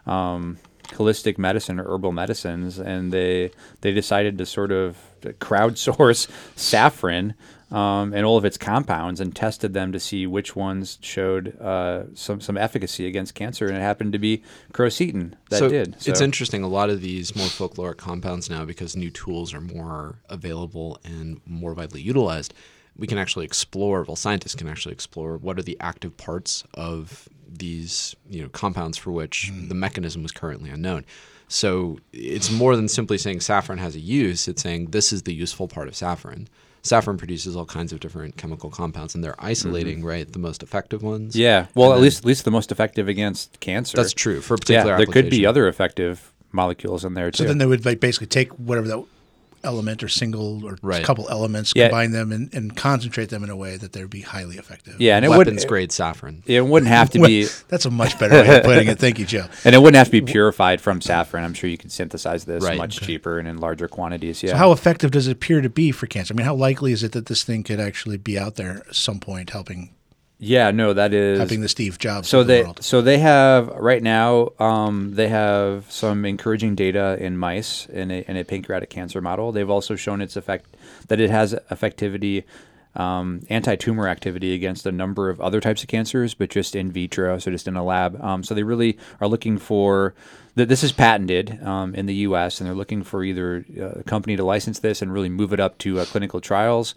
um, 0.08 0.58
holistic 0.94 1.38
medicine 1.38 1.80
or 1.80 1.86
herbal 1.86 2.12
medicines, 2.12 2.80
and 2.80 3.12
they 3.12 3.52
they 3.82 3.92
decided 3.92 4.38
to 4.38 4.46
sort 4.46 4.72
of 4.72 4.98
crowdsource 5.22 6.30
saffron 6.56 7.34
um, 7.72 8.14
and 8.14 8.26
all 8.26 8.38
of 8.38 8.46
its 8.46 8.58
compounds 8.58 9.20
and 9.20 9.36
tested 9.36 9.74
them 9.74 9.92
to 9.92 10.00
see 10.00 10.26
which 10.26 10.56
ones 10.56 10.98
showed 11.02 11.60
uh, 11.62 12.04
some 12.16 12.42
some 12.42 12.58
efficacy 12.58 13.06
against 13.06 13.36
cancer, 13.36 13.68
and 13.68 13.78
it 13.78 13.82
happened 13.82 14.14
to 14.14 14.20
be 14.20 14.44
crocetin 14.74 15.34
that 15.50 15.60
so 15.60 15.70
did. 15.70 15.96
It's 16.06 16.22
interesting. 16.22 16.64
A 16.64 16.68
lot 16.68 16.90
of 16.90 17.02
these 17.02 17.36
more 17.36 17.48
folkloric 17.48 17.98
compounds 17.98 18.50
now, 18.50 18.66
because 18.66 18.96
new 18.96 19.12
tools 19.12 19.54
are 19.54 19.62
more 19.62 20.20
available 20.30 21.00
and 21.04 21.42
more 21.46 21.74
widely 21.74 22.02
utilized, 22.02 22.54
we 23.00 23.08
can 23.08 23.18
actually 23.18 23.46
explore. 23.46 24.04
Well, 24.04 24.16
scientists 24.16 24.56
can 24.56 24.68
actually 24.68 24.94
explore 24.94 25.38
what 25.38 25.58
are 25.58 25.64
the 25.64 25.78
active 25.80 26.16
parts 26.18 26.64
of 26.74 27.28
these 27.52 28.16
you 28.30 28.42
know 28.42 28.50
compounds 28.50 28.98
for 28.98 29.12
which 29.12 29.50
Hmm. 29.52 29.68
the 29.70 29.76
mechanism 29.76 30.22
was 30.24 30.32
currently 30.32 30.70
unknown. 30.70 31.06
So 31.48 31.98
it's 32.14 32.52
more 32.52 32.76
than 32.76 32.88
simply 32.88 33.18
saying 33.18 33.40
saffron 33.40 33.80
has 33.80 33.96
a 33.96 34.00
use. 34.00 34.48
It's 34.48 34.62
saying 34.62 34.88
this 34.92 35.12
is 35.12 35.24
the 35.24 35.34
useful 35.34 35.68
part 35.68 35.88
of 35.88 35.96
saffron. 35.96 36.48
Saffron 36.84 37.18
produces 37.18 37.56
all 37.58 37.66
kinds 37.66 37.92
of 37.92 38.00
different 38.00 38.38
chemical 38.38 38.70
compounds, 38.70 39.14
and 39.16 39.22
they're 39.24 39.36
isolating 39.44 40.04
right 40.04 40.32
the 40.32 40.40
most 40.40 40.64
effective 40.64 41.02
ones. 41.04 41.34
Mm-hmm. 41.34 41.42
Yeah, 41.42 41.66
well, 41.76 41.88
And 41.90 41.94
at 41.94 41.96
then- 41.98 42.04
least 42.04 42.20
at 42.20 42.26
least 42.26 42.46
the 42.46 42.52
most 42.52 42.72
effective 42.72 43.08
against 43.08 43.60
cancer. 43.60 43.98
that's 43.98 44.14
true 44.14 44.42
for 44.42 44.54
a 44.54 44.58
Yeah, 44.58 44.84
particular. 44.84 44.98
there 44.98 45.06
could 45.08 45.30
be 45.30 45.46
other 45.46 45.68
effective 45.68 46.32
molecules 46.52 47.04
in 47.04 47.16
there 47.16 47.32
too. 47.32 47.44
So 47.44 47.48
then 47.48 47.58
they 47.58 47.66
would 47.66 47.84
like 47.86 48.00
basically 48.00 48.28
take 48.28 48.52
whatever 48.54 48.88
that 48.88 49.04
element 49.64 50.04
or 50.04 50.08
single 50.08 50.66
or 50.66 50.78
Right. 50.82 51.04
couple 51.04 51.28
elements, 51.30 51.74
Yeah. 51.76 51.88
combine 51.90 52.12
them 52.12 52.32
and, 52.32 52.54
and 52.54 52.76
concentrate 52.76 53.30
them 53.30 53.44
in 53.44 53.50
a 53.50 53.56
way 53.56 53.78
that 53.78 53.94
they'd 53.94 54.10
be 54.10 54.22
highly 54.22 54.58
effective. 54.58 54.96
yeah, 55.00 55.16
and 55.16 55.26
it 55.26 55.30
weapons 55.30 55.48
wouldn't 55.48 55.68
grade 55.68 55.92
saffron. 55.92 56.44
it 56.46 56.66
wouldn't 56.66 56.90
have 56.92 57.10
to 57.12 57.20
be 57.26 57.48
That's 57.68 57.86
a 57.86 57.92
much 57.92 58.18
better 58.20 58.36
way 58.36 58.58
of 58.58 58.64
putting 58.64 58.88
it. 58.88 59.00
Thank 59.00 59.20
you, 59.20 59.26
Joe. 59.26 59.46
and 59.66 59.76
it 59.76 59.80
wouldn't 59.80 59.98
have 59.98 60.08
to 60.08 60.12
be 60.12 60.22
purified 60.22 60.82
from 60.82 61.02
saffron. 61.02 61.44
I'm 61.44 61.54
sure 61.54 61.70
you 61.70 61.78
can 61.78 61.90
synthesize 61.90 62.46
this 62.46 62.64
Right. 62.64 62.78
much 62.78 63.00
cheaper 63.02 63.40
and 63.40 63.48
in 63.48 63.58
larger 63.58 63.88
quantities. 63.88 64.42
Yeah. 64.44 64.52
So 64.52 64.58
how 64.58 64.72
effective 64.72 65.12
does 65.12 65.28
it 65.28 65.32
appear 65.34 65.62
to 65.62 65.70
be 65.70 65.92
for 65.92 66.08
cancer? 66.08 66.34
I 66.34 66.38
mean, 66.38 66.46
how 66.46 66.56
likely 66.56 66.92
is 66.92 67.04
it 67.04 67.12
that 67.14 67.26
this 67.28 67.44
thing 67.44 67.64
could 67.64 67.80
actually 67.80 68.18
be 68.18 68.38
out 68.38 68.56
there 68.56 68.84
at 68.88 68.96
some 68.96 69.20
point 69.20 69.50
helping 69.52 69.92
Yeah, 70.42 70.72
no, 70.72 70.94
that 70.94 71.14
is 71.14 71.38
Helping 71.38 71.60
the 71.60 71.68
Steve 71.68 72.00
Jobs 72.00 72.30
so 72.30 72.44
the 72.44 72.48
they 72.48 72.64
world. 72.64 72.84
so 72.84 73.02
they 73.02 73.18
have 73.20 73.68
right 73.68 74.02
now 74.02 74.50
um, 74.58 75.14
they 75.16 75.28
have 75.28 75.92
some 75.92 76.24
encouraging 76.24 76.76
data 76.76 77.18
in 77.20 77.38
mice 77.38 77.86
in 77.88 78.10
a, 78.10 78.24
in 78.26 78.38
a 78.38 78.46
pancreatic 78.46 78.90
cancer 78.90 79.20
model. 79.20 79.52
They've 79.52 79.70
also 79.70 79.98
shown 79.98 80.22
its 80.22 80.38
effect 80.38 80.78
that 81.10 81.20
it 81.20 81.30
has 81.30 81.54
effectivity 81.70 82.46
um, 82.96 83.42
anti-tumor 83.50 84.08
activity 84.08 84.54
against 84.54 84.86
a 84.86 84.92
number 84.92 85.30
of 85.30 85.40
other 85.40 85.60
types 85.60 85.84
of 85.84 85.90
cancers, 85.90 86.34
but 86.34 86.50
just 86.50 86.76
in 86.76 86.92
vitro, 86.92 87.38
so 87.38 87.52
just 87.52 87.68
in 87.68 87.76
a 87.76 87.84
lab. 87.84 88.22
Um, 88.22 88.44
so 88.44 88.56
they 88.56 88.64
really 88.64 88.98
are 89.22 89.28
looking 89.28 89.58
for 89.58 90.16
that. 90.56 90.70
This 90.70 90.84
is 90.84 90.92
patented 90.92 91.62
um, 91.64 91.94
in 91.96 92.08
the 92.08 92.16
U.S. 92.16 92.60
and 92.60 92.68
they're 92.68 92.76
looking 92.76 93.04
for 93.04 93.24
either 93.24 93.66
uh, 93.80 94.00
a 94.00 94.04
company 94.04 94.36
to 94.38 94.44
license 94.44 94.80
this 94.80 95.02
and 95.02 95.14
really 95.14 95.30
move 95.30 95.54
it 95.54 95.60
up 95.60 95.78
to 95.80 96.00
uh, 96.00 96.06
clinical 96.06 96.42
trials, 96.42 96.96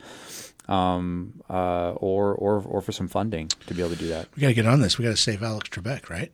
um, 0.69 1.43
uh, 1.51 1.93
or 1.93 2.35
or 2.35 2.63
or 2.63 2.81
for 2.81 2.93
some 2.93 3.09
funding 3.09 3.49
to 3.67 3.75
be 3.75 3.83
able 3.83 3.95
to 3.95 3.99
do 3.99 4.09
that. 4.09 4.29
we 4.37 4.41
got 4.43 4.49
to 4.49 4.55
get 4.55 4.67
on 4.67 4.81
this. 4.81 4.99
We 4.99 5.05
got 5.05 5.11
to 5.11 5.17
save 5.17 5.43
Alex 5.43 5.69
Trebek, 5.69 6.09
right? 6.09 6.33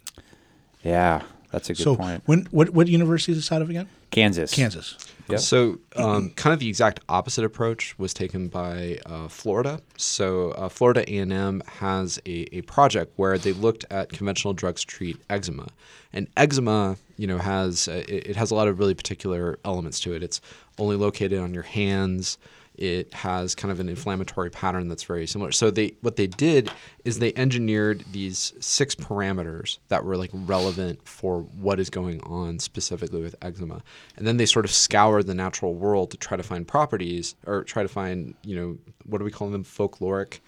Yeah, 0.82 1.22
that's 1.50 1.70
a 1.70 1.74
good 1.74 1.82
so 1.82 1.96
point. 1.96 2.22
when 2.26 2.46
what 2.50 2.70
what 2.70 2.88
university 2.88 3.32
is 3.32 3.38
this 3.38 3.52
out 3.52 3.62
of 3.62 3.70
again? 3.70 3.88
Kansas. 4.10 4.52
Kansas. 4.52 4.96
Yep. 5.28 5.40
So, 5.40 5.78
um, 5.96 6.30
kind 6.30 6.54
of 6.54 6.60
the 6.60 6.68
exact 6.68 7.00
opposite 7.08 7.44
approach 7.44 7.98
was 7.98 8.14
taken 8.14 8.48
by 8.48 8.98
uh, 9.04 9.28
Florida. 9.28 9.82
So, 9.98 10.52
uh, 10.52 10.70
Florida 10.70 11.04
A&M 11.06 11.62
has 11.66 12.18
a, 12.24 12.56
a 12.56 12.62
project 12.62 13.12
where 13.16 13.36
they 13.36 13.52
looked 13.52 13.84
at 13.90 14.10
conventional 14.10 14.54
drugs 14.54 14.84
treat 14.84 15.20
eczema, 15.28 15.68
and 16.14 16.28
eczema, 16.38 16.96
you 17.18 17.26
know, 17.26 17.36
has 17.36 17.88
uh, 17.88 18.04
it, 18.08 18.28
it 18.28 18.36
has 18.36 18.50
a 18.50 18.54
lot 18.54 18.68
of 18.68 18.78
really 18.78 18.94
particular 18.94 19.58
elements 19.66 20.00
to 20.00 20.14
it. 20.14 20.22
It's 20.22 20.40
only 20.78 20.96
located 20.96 21.38
on 21.38 21.52
your 21.52 21.64
hands. 21.64 22.38
It 22.78 23.12
has 23.12 23.54
kind 23.54 23.72
of 23.72 23.80
an 23.80 23.88
inflammatory 23.88 24.50
pattern 24.50 24.88
that's 24.88 25.02
very 25.02 25.26
similar. 25.26 25.52
So 25.52 25.70
they 25.70 25.94
what 26.00 26.16
they 26.16 26.26
did 26.26 26.70
is 27.04 27.18
they 27.18 27.32
engineered 27.34 28.04
these 28.12 28.52
six 28.60 28.94
parameters 28.94 29.78
that 29.88 30.04
were 30.04 30.16
like 30.16 30.30
relevant 30.32 31.06
for 31.06 31.42
what 31.42 31.80
is 31.80 31.90
going 31.90 32.20
on 32.22 32.58
specifically 32.58 33.20
with 33.20 33.34
eczema. 33.42 33.82
And 34.16 34.26
then 34.26 34.36
they 34.36 34.46
sort 34.46 34.64
of 34.64 34.70
scoured 34.70 35.26
the 35.26 35.34
natural 35.34 35.74
world 35.74 36.10
to 36.12 36.16
try 36.16 36.36
to 36.36 36.42
find 36.42 36.66
properties 36.66 37.34
or 37.46 37.64
try 37.64 37.82
to 37.82 37.88
find, 37.88 38.34
you 38.44 38.56
know, 38.56 38.78
what 39.04 39.18
do 39.18 39.24
we 39.24 39.30
call 39.30 39.50
them? 39.50 39.64
Folkloric 39.64 40.38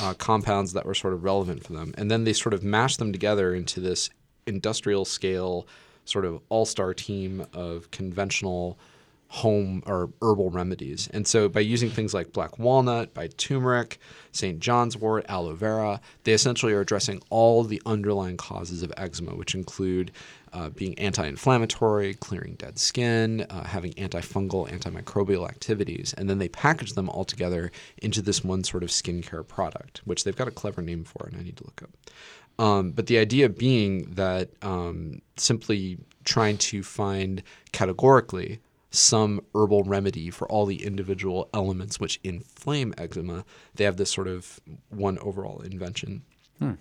uh, 0.00 0.14
compounds 0.14 0.72
that 0.72 0.86
were 0.86 0.94
sort 0.94 1.14
of 1.14 1.24
relevant 1.24 1.64
for 1.64 1.72
them. 1.72 1.94
And 1.98 2.10
then 2.10 2.24
they 2.24 2.32
sort 2.32 2.54
of 2.54 2.62
mashed 2.62 2.98
them 2.98 3.12
together 3.12 3.54
into 3.54 3.80
this 3.80 4.08
industrial 4.46 5.04
scale 5.04 5.66
sort 6.04 6.24
of 6.24 6.40
all-star 6.48 6.94
team 6.94 7.46
of 7.52 7.90
conventional 7.90 8.78
home 9.32 9.82
or 9.86 10.10
herbal 10.20 10.50
remedies. 10.50 11.08
And 11.10 11.26
so 11.26 11.48
by 11.48 11.60
using 11.60 11.88
things 11.88 12.12
like 12.12 12.34
black 12.34 12.58
walnut, 12.58 13.14
by 13.14 13.28
turmeric, 13.28 13.98
St. 14.30 14.60
John's 14.60 14.94
wort, 14.94 15.24
aloe 15.26 15.54
vera, 15.54 16.02
they 16.24 16.34
essentially 16.34 16.74
are 16.74 16.82
addressing 16.82 17.22
all 17.30 17.64
the 17.64 17.80
underlying 17.86 18.36
causes 18.36 18.82
of 18.82 18.92
eczema, 18.98 19.34
which 19.34 19.54
include 19.54 20.12
uh, 20.52 20.68
being 20.68 20.98
anti-inflammatory, 20.98 22.12
clearing 22.12 22.56
dead 22.56 22.78
skin, 22.78 23.46
uh, 23.48 23.64
having 23.64 23.92
antifungal, 23.94 24.68
antimicrobial 24.68 25.48
activities, 25.48 26.14
and 26.18 26.28
then 26.28 26.36
they 26.36 26.48
package 26.48 26.92
them 26.92 27.08
all 27.08 27.24
together 27.24 27.72
into 28.02 28.20
this 28.20 28.44
one 28.44 28.62
sort 28.62 28.82
of 28.82 28.90
skincare 28.90 29.48
product, 29.48 30.02
which 30.04 30.24
they've 30.24 30.36
got 30.36 30.46
a 30.46 30.50
clever 30.50 30.82
name 30.82 31.04
for, 31.04 31.26
and 31.26 31.40
I 31.40 31.42
need 31.42 31.56
to 31.56 31.64
look 31.64 31.82
up. 31.82 32.62
Um, 32.62 32.90
but 32.90 33.06
the 33.06 33.16
idea 33.16 33.48
being 33.48 34.02
that 34.10 34.50
um, 34.60 35.22
simply 35.38 35.96
trying 36.24 36.58
to 36.58 36.82
find 36.82 37.42
categorically 37.72 38.60
some 38.92 39.40
herbal 39.54 39.84
remedy 39.84 40.30
for 40.30 40.46
all 40.48 40.66
the 40.66 40.84
individual 40.84 41.48
elements 41.54 41.98
which 41.98 42.20
inflame 42.22 42.94
eczema, 42.98 43.44
they 43.74 43.84
have 43.84 43.96
this 43.96 44.10
sort 44.10 44.28
of 44.28 44.60
one 44.90 45.18
overall 45.18 45.60
invention, 45.60 46.22
hmm. 46.58 46.72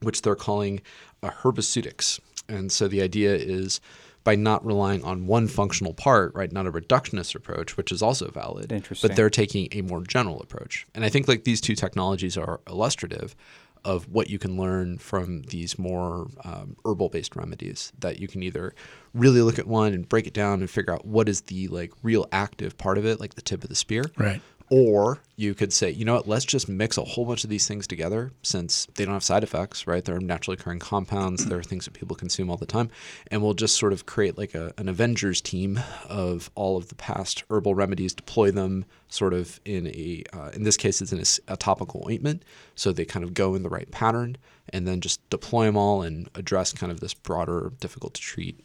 which 0.00 0.22
they're 0.22 0.34
calling 0.34 0.80
a 1.22 1.30
herbaceutics. 1.30 2.20
And 2.48 2.70
so 2.70 2.86
the 2.86 3.00
idea 3.00 3.34
is 3.34 3.80
by 4.24 4.34
not 4.34 4.64
relying 4.64 5.04
on 5.04 5.26
one 5.26 5.48
functional 5.48 5.92
part, 5.92 6.34
right, 6.34 6.50
not 6.50 6.66
a 6.66 6.72
reductionist 6.72 7.34
approach, 7.34 7.76
which 7.76 7.92
is 7.92 8.02
also 8.02 8.30
valid, 8.30 8.72
Interesting. 8.72 9.08
but 9.08 9.16
they're 9.16 9.30
taking 9.30 9.68
a 9.72 9.82
more 9.82 10.02
general 10.02 10.40
approach. 10.40 10.86
And 10.94 11.04
I 11.04 11.10
think 11.10 11.28
like 11.28 11.44
these 11.44 11.60
two 11.60 11.74
technologies 11.74 12.36
are 12.36 12.60
illustrative 12.66 13.36
of 13.84 14.08
what 14.08 14.30
you 14.30 14.38
can 14.38 14.56
learn 14.56 14.98
from 14.98 15.42
these 15.42 15.78
more 15.78 16.28
um, 16.44 16.76
herbal 16.84 17.08
based 17.10 17.36
remedies 17.36 17.92
that 17.98 18.18
you 18.18 18.26
can 18.26 18.42
either 18.42 18.74
really 19.12 19.42
look 19.42 19.58
at 19.58 19.66
one 19.66 19.92
and 19.92 20.08
break 20.08 20.26
it 20.26 20.32
down 20.32 20.60
and 20.60 20.70
figure 20.70 20.92
out 20.92 21.04
what 21.06 21.28
is 21.28 21.42
the 21.42 21.68
like 21.68 21.92
real 22.02 22.26
active 22.32 22.76
part 22.78 22.96
of 22.98 23.04
it 23.04 23.20
like 23.20 23.34
the 23.34 23.42
tip 23.42 23.62
of 23.62 23.68
the 23.68 23.76
spear 23.76 24.04
Right. 24.16 24.40
Or 24.70 25.18
you 25.36 25.54
could 25.54 25.72
say 25.72 25.90
you 25.90 26.04
know 26.04 26.14
what? 26.14 26.28
Let's 26.28 26.44
just 26.44 26.68
mix 26.68 26.96
a 26.96 27.04
whole 27.04 27.24
bunch 27.24 27.44
of 27.44 27.50
these 27.50 27.66
things 27.66 27.86
together 27.86 28.32
since 28.42 28.86
they 28.94 29.04
don't 29.04 29.14
have 29.14 29.22
side 29.24 29.42
effects 29.42 29.86
right? 29.86 30.04
They're 30.04 30.20
naturally 30.20 30.56
occurring 30.58 30.78
compounds. 30.78 31.44
They're 31.46 31.62
things 31.62 31.84
that 31.84 31.94
people 31.94 32.16
consume 32.16 32.50
all 32.50 32.56
the 32.56 32.66
time. 32.66 32.90
And 33.30 33.42
we'll 33.42 33.54
just 33.54 33.76
sort 33.76 33.92
of 33.92 34.06
create 34.06 34.38
like 34.38 34.54
a, 34.54 34.72
an 34.78 34.88
avengers 34.88 35.40
team 35.40 35.80
of 36.08 36.50
all 36.54 36.76
of 36.76 36.88
the 36.88 36.94
past 36.94 37.44
herbal 37.50 37.74
remedies 37.74 38.14
deploy 38.14 38.50
them 38.50 38.84
sort 39.08 39.34
of 39.34 39.60
in 39.64 39.86
a 39.88 40.24
uh, 40.32 40.50
in 40.54 40.64
this 40.64 40.76
case 40.76 41.00
it's 41.00 41.12
in 41.12 41.22
a 41.52 41.56
topical 41.56 42.06
ointment. 42.08 42.44
So 42.74 42.92
they 42.92 43.04
kind 43.04 43.24
of 43.24 43.34
go 43.34 43.54
in 43.54 43.62
the 43.62 43.68
right 43.68 43.90
pattern 43.90 44.36
and 44.70 44.86
then 44.86 45.00
just 45.00 45.28
deploy 45.30 45.66
them 45.66 45.76
all 45.76 46.02
and 46.02 46.28
address 46.34 46.72
kind 46.72 46.90
of 46.90 47.00
this 47.00 47.14
broader 47.14 47.72
difficult 47.80 48.14
to 48.14 48.20
treat 48.20 48.58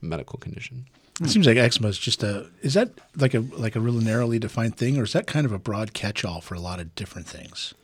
medical 0.00 0.38
condition 0.38 0.86
It 1.20 1.28
seems 1.28 1.46
like 1.46 1.56
eczema 1.58 1.88
is 1.88 1.98
just 1.98 2.22
a. 2.22 2.46
Is 2.62 2.74
that 2.74 2.90
like 3.16 3.34
a 3.34 3.40
like 3.40 3.76
a 3.76 3.80
really 3.80 4.02
narrowly 4.04 4.38
defined 4.38 4.76
thing, 4.76 4.96
or 4.98 5.02
is 5.04 5.12
that 5.12 5.26
kind 5.26 5.44
of 5.44 5.52
a 5.52 5.58
broad 5.58 5.92
catch-all 5.92 6.40
for 6.40 6.54
a 6.54 6.60
lot 6.60 6.80
of 6.80 6.94
different 6.94 7.26
things? 7.28 7.74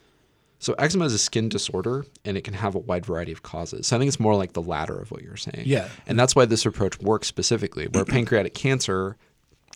So 0.58 0.72
eczema 0.78 1.04
is 1.04 1.12
a 1.12 1.18
skin 1.18 1.50
disorder, 1.50 2.06
and 2.24 2.36
it 2.38 2.44
can 2.44 2.54
have 2.54 2.74
a 2.74 2.78
wide 2.78 3.04
variety 3.04 3.32
of 3.32 3.42
causes. 3.42 3.86
So 3.88 3.96
I 3.96 3.98
think 3.98 4.08
it's 4.08 4.18
more 4.18 4.34
like 4.34 4.54
the 4.54 4.62
latter 4.62 4.98
of 4.98 5.10
what 5.10 5.22
you're 5.22 5.36
saying. 5.36 5.64
Yeah. 5.66 5.88
and 6.06 6.18
that's 6.18 6.34
why 6.34 6.46
this 6.46 6.64
approach 6.64 6.98
works 7.00 7.28
specifically. 7.28 7.86
Where 7.88 8.04
pancreatic 8.16 8.54
cancer 8.54 9.16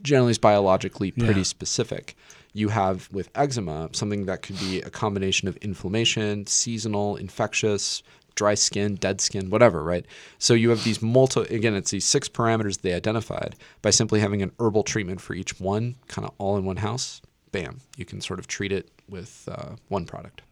generally 0.02 0.31
is 0.31 0.38
biologically 0.38 1.11
pretty 1.11 1.40
Yeah. 1.40 1.45
specific. 1.45 2.17
You 2.55 2.71
have 2.71 3.09
with 3.12 3.29
eczema 3.35 3.90
something 3.93 4.25
that 4.25 4.40
could 4.43 4.59
be 4.59 4.81
a 4.81 4.88
combination 4.90 5.49
of 5.49 5.57
inflammation, 5.59 6.47
seasonal, 6.47 7.17
infectious, 7.17 8.02
dry 8.35 8.55
skin, 8.55 8.95
dead 8.97 9.21
skin, 9.21 9.51
whatever, 9.51 9.83
right? 9.83 10.07
So 10.39 10.55
you 10.55 10.71
have 10.71 10.85
these 10.85 11.03
multi 11.03 11.41
again, 11.55 11.75
it's 11.75 11.91
these 11.91 12.05
six 12.05 12.29
parameters 12.29 12.81
they 12.81 12.95
identified 12.95 13.57
by 13.83 13.91
simply 13.91 14.21
having 14.21 14.43
an 14.43 14.53
herbal 14.59 14.85
treatment 14.85 15.21
for 15.21 15.35
each 15.35 15.61
one, 15.61 15.97
kind 16.09 16.27
of 16.27 16.35
all 16.39 16.57
in 16.57 16.65
one 16.65 16.79
house. 16.79 17.21
Bam, 17.53 17.81
you 17.97 18.05
can 18.05 18.21
sort 18.21 18.39
of 18.39 18.47
treat 18.47 18.73
it 18.73 18.91
with 19.09 19.49
uh, 19.51 19.77
one 19.89 20.07
product. 20.07 20.43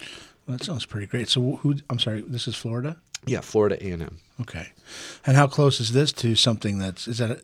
Well, 0.00 0.56
that 0.56 0.64
sounds 0.64 0.86
pretty 0.86 1.06
great. 1.06 1.28
So 1.28 1.56
who? 1.56 1.76
I'm 1.90 1.98
sorry. 1.98 2.22
This 2.22 2.48
is 2.48 2.54
Florida. 2.54 2.96
Yeah, 3.26 3.40
Florida 3.40 3.76
A&M. 3.84 4.18
Okay. 4.40 4.68
And 5.26 5.36
how 5.36 5.46
close 5.46 5.80
is 5.80 5.92
this 5.92 6.12
to 6.14 6.34
something 6.34 6.78
that's 6.78 7.06
is 7.06 7.18
that? 7.18 7.30
A, 7.30 7.40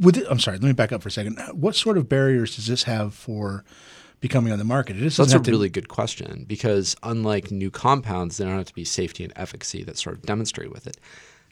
would 0.00 0.16
it, 0.16 0.26
I'm 0.28 0.40
sorry. 0.40 0.58
Let 0.58 0.66
me 0.66 0.72
back 0.72 0.92
up 0.92 1.02
for 1.02 1.08
a 1.08 1.12
second. 1.12 1.38
What 1.52 1.76
sort 1.76 1.98
of 1.98 2.08
barriers 2.08 2.56
does 2.56 2.66
this 2.66 2.84
have 2.84 3.14
for 3.14 3.64
becoming 4.20 4.52
on 4.52 4.58
the 4.58 4.64
market? 4.64 4.96
It 4.96 5.00
doesn't 5.00 5.22
That's 5.22 5.34
a 5.34 5.42
to- 5.42 5.50
really 5.50 5.68
good 5.68 5.88
question 5.88 6.44
because 6.46 6.96
unlike 7.02 7.50
new 7.50 7.70
compounds, 7.70 8.36
there 8.36 8.46
don't 8.48 8.56
have 8.58 8.66
to 8.66 8.74
be 8.74 8.84
safety 8.84 9.24
and 9.24 9.32
efficacy 9.36 9.82
that 9.84 9.98
sort 9.98 10.16
of 10.16 10.22
demonstrate 10.22 10.72
with 10.72 10.86
it. 10.86 10.96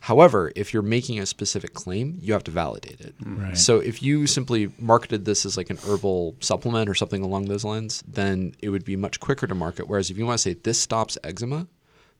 However, 0.00 0.52
if 0.54 0.72
you're 0.72 0.82
making 0.82 1.18
a 1.18 1.26
specific 1.26 1.74
claim, 1.74 2.18
you 2.20 2.32
have 2.32 2.44
to 2.44 2.52
validate 2.52 3.00
it. 3.00 3.18
Mm. 3.20 3.42
Right. 3.42 3.58
So 3.58 3.80
if 3.80 4.00
you 4.00 4.28
simply 4.28 4.70
marketed 4.78 5.24
this 5.24 5.44
as 5.44 5.56
like 5.56 5.70
an 5.70 5.78
herbal 5.84 6.36
supplement 6.38 6.88
or 6.88 6.94
something 6.94 7.22
along 7.22 7.46
those 7.46 7.64
lines, 7.64 8.04
then 8.06 8.54
it 8.60 8.68
would 8.68 8.84
be 8.84 8.94
much 8.94 9.18
quicker 9.18 9.48
to 9.48 9.54
market. 9.56 9.88
Whereas 9.88 10.08
if 10.08 10.16
you 10.16 10.24
want 10.24 10.38
to 10.38 10.42
say 10.42 10.54
this 10.54 10.80
stops 10.80 11.18
eczema, 11.24 11.66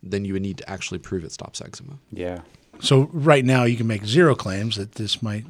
then 0.02 0.24
you 0.24 0.32
would 0.32 0.42
need 0.42 0.58
to 0.58 0.68
actually 0.68 0.98
prove 0.98 1.22
it 1.22 1.30
stops 1.30 1.60
eczema. 1.60 1.98
Yeah. 2.10 2.40
So 2.80 3.08
right 3.12 3.44
now 3.44 3.62
you 3.62 3.76
can 3.76 3.86
make 3.86 4.04
zero 4.04 4.34
claims 4.34 4.76
that 4.76 4.92
this 4.92 5.22
might. 5.22 5.44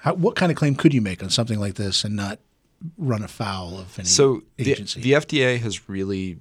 How, 0.00 0.14
what 0.14 0.36
kind 0.36 0.52
of 0.52 0.58
claim 0.58 0.74
could 0.74 0.92
you 0.92 1.00
make 1.00 1.22
on 1.22 1.30
something 1.30 1.58
like 1.58 1.74
this 1.74 2.04
and 2.04 2.14
not 2.14 2.40
run 2.96 3.22
afoul 3.22 3.78
of 3.78 3.98
any 3.98 4.06
So 4.06 4.42
the, 4.56 4.72
agency? 4.72 5.00
the 5.00 5.12
FDA 5.12 5.58
has 5.60 5.88
really 5.88 6.38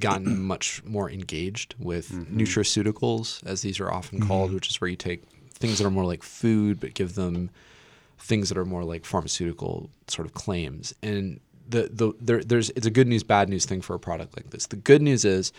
gotten 0.00 0.42
much 0.54 0.82
more 0.84 1.10
engaged 1.10 1.74
with 1.78 2.10
mm-hmm. 2.10 2.38
nutraceuticals, 2.38 3.44
as 3.46 3.62
these 3.62 3.80
are 3.80 3.92
often 3.92 4.18
mm-hmm. 4.18 4.28
called, 4.28 4.52
which 4.52 4.68
is 4.68 4.80
where 4.80 4.88
you 4.88 4.96
take 4.96 5.22
things 5.50 5.78
that 5.78 5.86
are 5.86 5.90
more 5.90 6.04
like 6.04 6.22
food 6.22 6.80
but 6.80 6.94
give 6.94 7.14
them 7.14 7.50
things 8.18 8.48
that 8.48 8.58
are 8.58 8.64
more 8.64 8.84
like 8.84 9.04
pharmaceutical 9.04 9.90
sort 10.08 10.26
of 10.26 10.34
claims. 10.34 10.94
And 11.02 11.40
the 11.68 11.88
the 11.92 12.12
there, 12.20 12.42
there's 12.42 12.70
it's 12.70 12.86
a 12.86 12.90
good 12.90 13.06
news 13.06 13.22
bad 13.22 13.48
news 13.48 13.64
thing 13.64 13.80
for 13.80 13.94
a 13.94 13.98
product 13.98 14.36
like 14.36 14.50
this. 14.50 14.66
The 14.66 14.76
good 14.76 15.02
news 15.02 15.24
is 15.24 15.52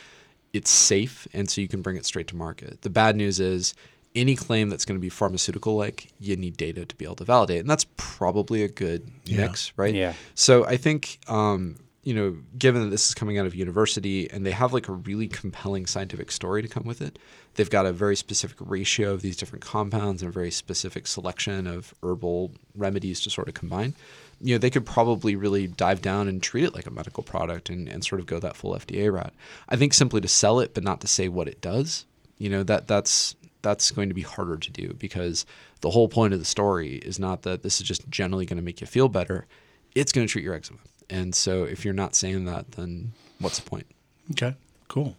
it's 0.54 0.72
safe 0.72 1.28
and 1.34 1.50
so 1.50 1.62
you 1.62 1.68
can 1.68 1.82
bring 1.82 1.98
it 1.98 2.06
straight 2.06 2.28
to 2.28 2.36
market. 2.36 2.82
The 2.82 2.90
bad 2.90 3.16
news 3.16 3.40
is 3.40 3.74
any 4.16 4.36
claim 4.36 4.70
that's 4.70 4.86
going 4.86 4.98
to 4.98 5.02
be 5.02 5.10
pharmaceutical 5.10 5.76
like 5.76 6.12
you 6.20 6.36
need 6.38 6.56
data 6.58 6.86
to 6.86 6.96
be 6.96 7.06
able 7.06 7.16
to 7.16 7.26
validate 7.26 7.60
and 7.60 7.70
that's 7.70 7.86
probably 7.98 8.64
a 8.64 8.68
good 8.70 9.10
Yeah. 9.26 9.42
mix 9.42 9.74
right 9.78 9.94
Yeah. 9.94 10.14
so 10.36 10.66
i 10.66 10.78
think 10.78 11.20
um, 11.28 11.76
you 12.04 12.14
know 12.14 12.38
given 12.58 12.82
that 12.84 12.90
this 12.90 13.08
is 13.08 13.14
coming 13.14 13.38
out 13.38 13.46
of 13.46 13.54
university 13.56 14.30
and 14.32 14.46
they 14.46 14.52
have 14.52 14.74
like 14.74 14.88
a 14.88 14.94
really 14.94 15.28
compelling 15.28 15.86
scientific 15.86 16.32
story 16.32 16.62
to 16.62 16.68
come 16.68 16.84
with 16.86 17.02
it 17.02 17.20
they've 17.56 17.70
got 17.70 17.86
a 17.86 17.92
very 17.92 18.16
specific 18.16 18.58
ratio 18.60 19.12
of 19.12 19.22
these 19.22 19.36
different 19.36 19.64
compounds 19.66 20.22
and 20.22 20.30
a 20.30 20.32
very 20.34 20.52
specific 20.52 21.08
selection 21.08 21.68
of 21.68 21.94
herbal 22.04 22.52
remedies 22.76 23.20
to 23.22 23.30
sort 23.30 23.48
of 23.48 23.54
combine 23.54 23.94
you 24.42 24.54
know, 24.54 24.60
they 24.60 24.70
could 24.70 24.86
probably 24.86 25.34
really 25.38 25.66
dive 25.66 26.02
down 26.02 26.28
and 26.28 26.44
treat 26.44 26.66
it 26.66 26.76
like 26.76 26.86
a 26.86 26.92
medical 26.92 27.24
product 27.24 27.70
and, 27.70 27.88
and 27.88 28.04
sort 28.04 28.20
of 28.20 28.28
go 28.28 28.38
that 28.38 28.58
full 28.58 28.74
FDA 28.76 29.10
route. 29.12 29.34
I 29.70 29.78
think 29.78 29.94
simply 29.94 30.20
to 30.20 30.28
sell 30.28 30.60
it, 30.60 30.74
but 30.74 30.84
not 30.84 31.00
to 31.02 31.08
say 31.08 31.30
what 31.30 31.48
it 31.48 31.62
does, 31.62 32.06
you 32.38 32.50
know, 32.50 32.62
that 32.64 32.86
that's 32.86 33.34
that's 33.66 33.92
going 33.92 34.08
to 34.10 34.16
be 34.16 34.22
harder 34.22 34.56
to 34.58 34.72
do 34.72 34.94
because 35.00 35.46
the 35.82 35.90
whole 35.90 36.08
point 36.08 36.34
of 36.34 36.40
the 36.40 36.46
story 36.46 36.94
is 36.98 37.20
not 37.20 37.42
that 37.42 37.64
this 37.64 37.82
is 37.82 37.88
just 37.88 38.08
generally 38.10 38.46
going 38.46 38.58
to 38.58 38.64
make 38.64 38.80
you 38.80 38.88
feel 38.88 39.10
better. 39.10 39.48
It's 39.96 40.12
going 40.12 40.26
to 40.28 40.32
treat 40.32 40.44
your 40.46 40.54
eczema. 40.54 40.80
And 41.10 41.34
so 41.34 41.64
if 41.64 41.84
you're 41.84 41.94
not 41.94 42.16
saying 42.16 42.46
that, 42.46 42.74
then 42.74 43.12
what's 43.40 43.60
the 43.60 43.68
point? 43.70 43.88
Okay, 44.32 44.56
cool. 44.88 45.18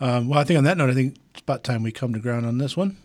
Um, 0.00 0.28
well, 0.28 0.38
I 0.38 0.44
think 0.44 0.58
on 0.58 0.64
that 0.64 0.76
note, 0.78 0.90
I 0.90 0.94
think 0.94 1.16
it's 1.32 1.42
about 1.42 1.62
time 1.62 1.82
we 1.82 1.92
come 1.92 2.12
to 2.14 2.18
ground 2.20 2.44
on 2.46 2.58
this 2.58 2.76
one. 2.76 2.96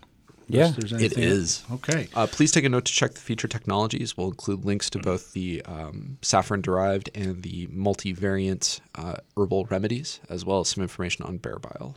Yeah, 0.50 0.68
Unless 0.68 0.76
there's 0.78 0.92
It 0.94 0.96
anything- 0.98 1.24
is. 1.26 1.64
Okay. 1.74 2.08
Uh, 2.16 2.26
please 2.26 2.54
take 2.54 2.64
a 2.64 2.70
note 2.70 2.86
to 2.86 2.94
check 2.94 3.14
the 3.14 3.20
feature 3.20 3.50
technologies. 3.50 4.16
We'll 4.16 4.30
include 4.30 4.64
links 4.64 4.90
to 4.92 5.00
both 5.00 5.34
the 5.34 5.62
um, 5.66 6.18
saffron 6.22 6.62
derived 6.62 7.10
and 7.14 7.44
the 7.44 7.68
multivariant 7.68 8.80
uh, 8.96 9.16
herbal 9.36 9.66
remedies, 9.66 10.22
as 10.30 10.46
well 10.46 10.62
as 10.62 10.70
some 10.70 10.82
information 10.82 11.26
on 11.26 11.38
bear 11.38 11.60
bile. 11.60 11.96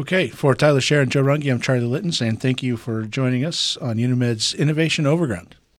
Okay, 0.00 0.28
for 0.28 0.54
Tyler 0.54 0.80
Sharon, 0.80 1.10
Joe 1.10 1.22
Runge, 1.22 1.52
I'm 1.52 1.60
Charlie 1.60 1.84
Litton 1.84 2.10
saying 2.10 2.38
thank 2.38 2.62
you 2.62 2.78
for 2.78 3.02
joining 3.02 3.44
us 3.44 3.76
on 3.76 3.96
UNeMed's 3.96 4.54
Innovation 4.54 5.04
Overground. 5.04 5.56